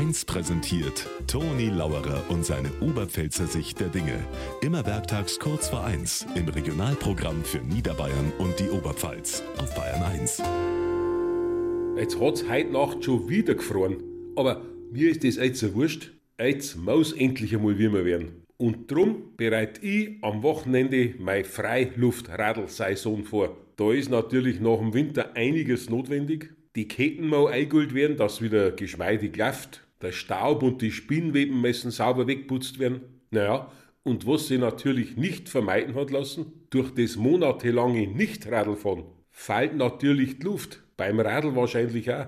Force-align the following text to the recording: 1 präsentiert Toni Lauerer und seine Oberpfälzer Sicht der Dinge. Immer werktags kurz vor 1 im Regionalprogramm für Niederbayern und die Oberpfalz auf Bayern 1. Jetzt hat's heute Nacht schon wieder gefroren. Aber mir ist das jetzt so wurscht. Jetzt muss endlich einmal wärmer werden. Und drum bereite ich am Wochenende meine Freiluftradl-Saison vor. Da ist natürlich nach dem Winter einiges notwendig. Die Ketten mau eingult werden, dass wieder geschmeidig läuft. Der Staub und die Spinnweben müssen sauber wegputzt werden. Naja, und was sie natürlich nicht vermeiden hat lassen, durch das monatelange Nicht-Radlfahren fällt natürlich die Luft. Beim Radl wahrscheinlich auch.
1 0.00 0.24
präsentiert 0.24 1.06
Toni 1.26 1.68
Lauerer 1.68 2.24
und 2.30 2.42
seine 2.42 2.70
Oberpfälzer 2.80 3.46
Sicht 3.46 3.80
der 3.80 3.88
Dinge. 3.88 4.18
Immer 4.62 4.86
werktags 4.86 5.38
kurz 5.38 5.68
vor 5.68 5.84
1 5.84 6.26
im 6.36 6.48
Regionalprogramm 6.48 7.44
für 7.44 7.58
Niederbayern 7.58 8.32
und 8.38 8.58
die 8.58 8.70
Oberpfalz 8.70 9.42
auf 9.58 9.74
Bayern 9.74 10.02
1. 10.02 10.42
Jetzt 11.98 12.18
hat's 12.18 12.48
heute 12.48 12.72
Nacht 12.72 13.04
schon 13.04 13.28
wieder 13.28 13.54
gefroren. 13.54 14.02
Aber 14.36 14.62
mir 14.90 15.10
ist 15.10 15.22
das 15.22 15.36
jetzt 15.36 15.60
so 15.60 15.74
wurscht. 15.74 16.12
Jetzt 16.40 16.76
muss 16.78 17.12
endlich 17.12 17.54
einmal 17.54 17.78
wärmer 17.78 18.06
werden. 18.06 18.46
Und 18.56 18.90
drum 18.90 19.36
bereite 19.36 19.84
ich 19.84 20.16
am 20.22 20.42
Wochenende 20.42 21.12
meine 21.18 21.44
Freiluftradl-Saison 21.44 23.24
vor. 23.24 23.54
Da 23.76 23.92
ist 23.92 24.08
natürlich 24.08 24.60
nach 24.60 24.78
dem 24.78 24.94
Winter 24.94 25.36
einiges 25.36 25.90
notwendig. 25.90 26.54
Die 26.74 26.88
Ketten 26.88 27.26
mau 27.26 27.48
eingult 27.48 27.92
werden, 27.92 28.16
dass 28.16 28.40
wieder 28.40 28.70
geschmeidig 28.70 29.36
läuft. 29.36 29.82
Der 30.02 30.12
Staub 30.12 30.62
und 30.62 30.80
die 30.82 30.92
Spinnweben 30.92 31.60
müssen 31.60 31.90
sauber 31.90 32.26
wegputzt 32.26 32.78
werden. 32.78 33.02
Naja, 33.30 33.70
und 34.02 34.26
was 34.26 34.48
sie 34.48 34.58
natürlich 34.58 35.16
nicht 35.16 35.48
vermeiden 35.48 35.94
hat 35.94 36.10
lassen, 36.10 36.52
durch 36.70 36.94
das 36.94 37.16
monatelange 37.16 38.06
Nicht-Radlfahren 38.06 39.04
fällt 39.30 39.76
natürlich 39.76 40.38
die 40.38 40.44
Luft. 40.44 40.82
Beim 40.96 41.20
Radl 41.20 41.54
wahrscheinlich 41.54 42.12
auch. 42.12 42.26